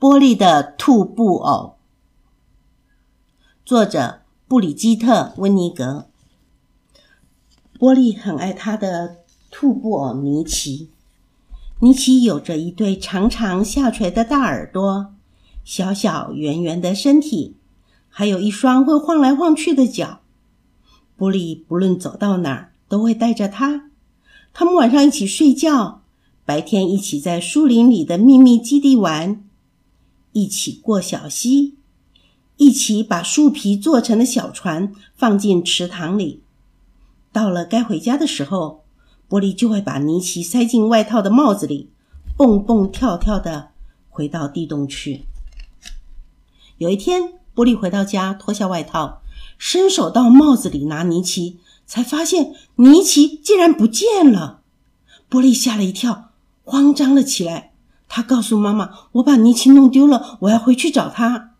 [0.00, 1.74] 波利的兔布偶，
[3.66, 6.06] 作者布里基特·温尼格。
[7.78, 9.16] 波利很爱他的
[9.50, 10.88] 兔布偶尼奇。
[11.80, 15.12] 尼奇有着一对长长下垂的大耳朵，
[15.64, 17.56] 小小圆圆的身体，
[18.08, 20.20] 还有一双会晃来晃去的脚。
[21.14, 23.90] 波利不论走到哪儿，都会带着他。
[24.54, 26.00] 他们晚上一起睡觉，
[26.46, 29.44] 白天一起在树林里的秘密基地玩。
[30.32, 31.76] 一起过小溪，
[32.56, 36.42] 一起把树皮做成的小船放进池塘里。
[37.32, 38.84] 到了该回家的时候，
[39.28, 41.90] 波利就会把尼奇塞进外套的帽子里，
[42.36, 43.70] 蹦蹦跳跳的
[44.08, 45.24] 回到地洞去。
[46.78, 49.22] 有一天，波利回到家，脱下外套，
[49.58, 54.62] 伸手到帽子里拿尼奇，才发现尼奇竟然不见了。
[55.28, 56.30] 波利吓了一跳，
[56.64, 57.69] 慌张了起来。
[58.12, 61.52] 他告诉妈妈：“我把尼奇弄丢了，我要回去找他。”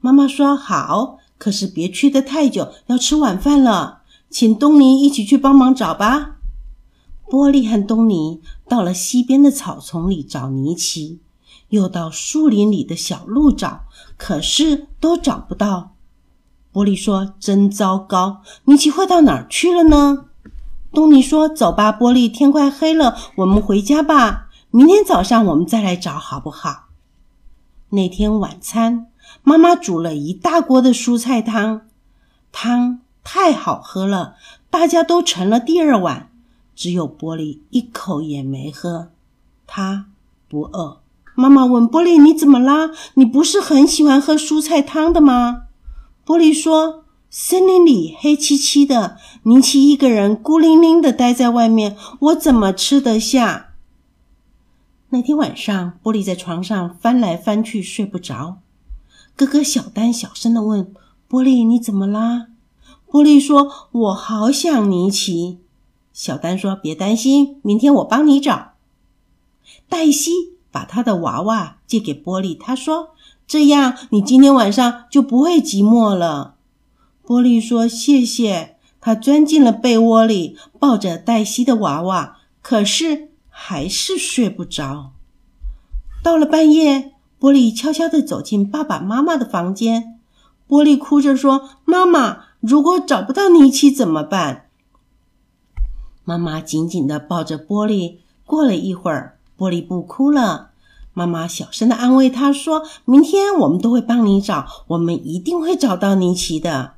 [0.00, 6.36] 妈妈说：“好，可是别去的太久，要吃晚饭了，请东尼一起去帮忙找吧。”
[7.30, 11.20] 波利和东尼到了西边的草丛里找尼奇，
[11.70, 13.84] 又到树林里的小路找，
[14.18, 15.94] 可是都找不到。
[16.70, 20.26] 波利说：“真糟糕，尼奇会到哪儿去了呢？”
[20.92, 24.47] 东尼说：“走吧，波利，天快黑了，我们回家吧。”
[24.78, 26.84] 明天早上我们再来找好不好？
[27.88, 29.08] 那天晚餐，
[29.42, 31.80] 妈妈煮了一大锅的蔬菜汤，
[32.52, 34.36] 汤太好喝了，
[34.70, 36.30] 大家都盛了第二碗，
[36.76, 39.08] 只有玻璃一口也没喝。
[39.66, 40.06] 他
[40.48, 41.00] 不饿。
[41.34, 42.92] 妈妈问玻璃：“你怎么啦？
[43.14, 45.62] 你不是很喜欢喝蔬菜汤的吗？”
[46.24, 53.64] 玻璃说：“森林里黑漆漆的，宁奇一个人孤零零的待在外面，我怎么吃得下？”
[55.10, 58.58] 那天晚上，波利在床上翻来翻去，睡不着。
[59.34, 60.92] 哥哥小丹小声的问
[61.26, 62.48] ：“波利，你怎么啦？”
[63.10, 65.60] 波利说：“我好想尼奇。”
[66.12, 68.72] 小丹说：“别担心，明天我帮你找。”
[69.88, 70.30] 黛西
[70.70, 73.14] 把他的娃娃借给波利，他说
[73.48, 76.56] ：“这样你今天晚上就不会寂寞了。”
[77.24, 83.27] 波利说：“谢谢。”他钻进了被窝里，抱着黛西的娃娃，可是。
[83.60, 85.10] 还是睡不着。
[86.22, 90.20] 到了半夜，波利悄悄地走进爸爸妈妈的房间。
[90.68, 94.68] 波利哭着说：“妈妈，如果找不到尼奇怎么办？”
[96.24, 98.20] 妈妈紧紧地抱着波利。
[98.46, 100.70] 过了一会儿，波利不哭了。
[101.12, 106.94] 妈妈小声地安慰他说：“明天我们都会帮你找，我们一定会找到尼奇的。”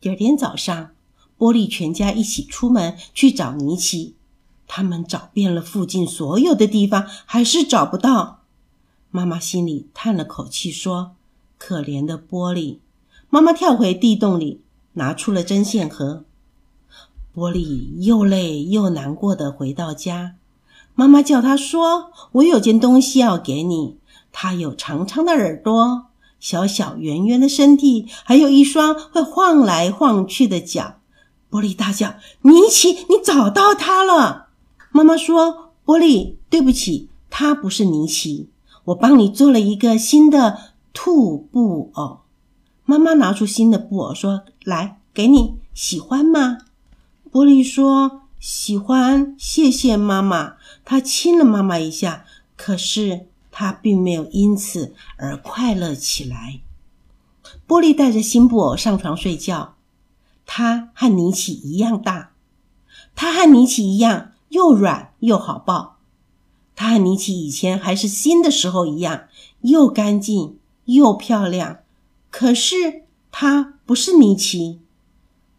[0.00, 0.90] 第二天早上，
[1.36, 4.14] 波利全家一起出门去找尼奇。
[4.68, 8.42] 他们找遍了附近所有的地方，还是找不到。
[9.10, 11.16] 妈妈心里叹了口气，说
[11.58, 12.78] ：“可怜的玻璃。”
[13.30, 14.60] 妈妈跳回地洞里，
[14.92, 16.24] 拿出了针线盒。
[17.34, 20.34] 玻璃又累又难过的回到家。
[20.94, 23.96] 妈妈叫他说：“我有件东西要给你，
[24.32, 26.06] 它有长长的耳朵，
[26.40, 30.96] 小小圆圆的身体，还有一双会晃来晃去的脚。”
[31.50, 34.47] 玻璃大叫：“尼奇，你找到它了！”
[34.90, 38.48] 妈妈说：“波利，对不起，他不是尼奇。
[38.86, 42.20] 我帮你做了一个新的兔布偶。”
[42.84, 46.58] 妈妈拿出新的布偶说：“来，给你，喜欢吗？”
[47.30, 50.54] 波利说：“喜欢，谢谢妈妈。”
[50.86, 52.24] 他亲了妈妈一下，
[52.56, 56.60] 可是他并没有因此而快乐起来。
[57.66, 59.74] 波利带着新布偶上床睡觉。
[60.46, 62.30] 他和尼奇一样大，
[63.14, 64.27] 他和尼奇一样。
[64.48, 65.98] 又软又好抱，
[66.74, 69.28] 它和尼奇以前还是新的时候一样，
[69.62, 71.78] 又干净又漂亮。
[72.30, 74.80] 可是它不是尼奇。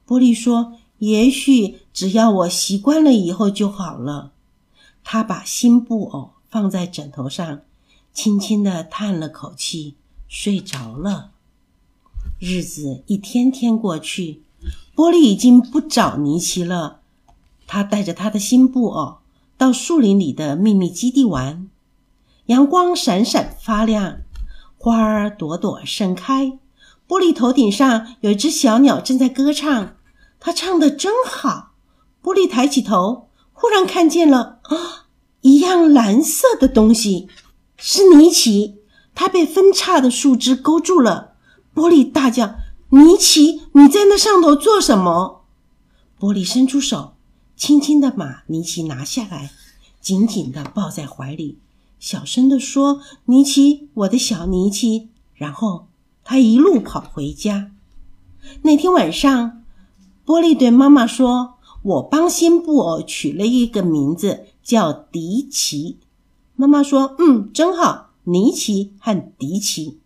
[0.05, 4.31] 波利说：“也许只要我习惯了以后就好了。”
[5.03, 7.61] 他把新布偶放在枕头上，
[8.13, 9.95] 轻轻的叹了口气，
[10.27, 11.31] 睡着了。
[12.39, 14.43] 日子一天天过去，
[14.93, 16.98] 波利已经不找尼奇了。
[17.71, 19.19] 他带着他的新布偶
[19.55, 21.69] 到树林里的秘密基地玩，
[22.47, 24.21] 阳光闪闪发亮，
[24.75, 26.57] 花儿朵朵盛开。
[27.07, 29.95] 玻璃头顶上有一只小鸟正在歌唱，
[30.39, 31.73] 它唱的真好。
[32.23, 35.05] 玻璃抬起头，忽然看见了啊，
[35.41, 37.29] 一样蓝色的东西，
[37.77, 38.79] 是尼奇。
[39.13, 41.33] 他被分叉的树枝勾住了。
[41.75, 42.55] 玻璃大叫
[42.89, 45.45] ：“尼奇，你在那上头做什么？”
[46.19, 47.13] 玻璃伸出手。
[47.59, 49.51] 轻轻的把尼奇拿下来，
[49.99, 51.57] 紧紧的抱在怀里，
[51.99, 55.87] 小声地说：“尼奇，我的小尼奇。”然后
[56.23, 57.71] 他一路跑回家。
[58.61, 59.61] 那天晚上，
[60.23, 65.97] 波利对妈妈说：“我帮新布偶取了一个名字，叫迪奇。”
[66.55, 69.99] 妈妈说：“嗯，真好，尼奇和迪奇。”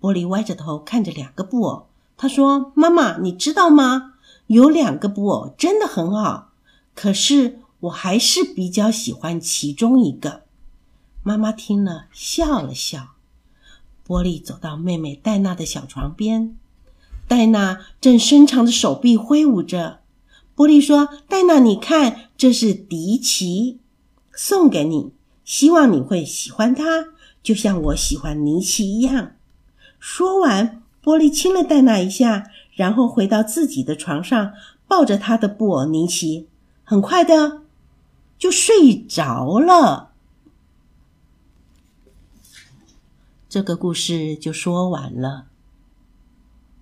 [0.00, 1.86] 波利歪着头看着两个布偶，
[2.16, 4.14] 他说：“妈妈，你知道吗？
[4.48, 6.47] 有两个布偶真的很好，
[6.98, 10.42] 可是我还是比较喜欢其中一个。”
[11.22, 13.10] 妈妈听了笑了笑。
[14.02, 16.56] 波利走到妹妹戴娜的小床边，
[17.28, 20.00] 戴娜正伸长着手臂挥舞着。
[20.56, 23.78] 波利说：“戴娜，你看，这是迪奇，
[24.34, 25.12] 送给你，
[25.44, 27.10] 希望你会喜欢它，
[27.44, 29.36] 就像我喜欢尼奇一样。”
[30.00, 34.52] 说完，波利亲了戴娜一下，然后回到自己的床上，
[34.88, 36.48] 抱着他的布偶尼奇，
[36.88, 37.64] 很快的
[38.38, 40.12] 就睡着了。
[43.46, 45.47] 这个故事就说完了。